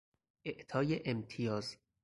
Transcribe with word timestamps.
اعطای 0.45 1.07
امتیاز 1.09 1.77